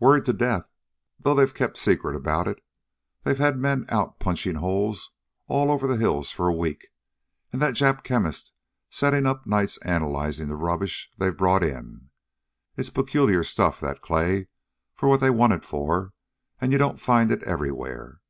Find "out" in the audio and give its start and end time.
3.88-4.18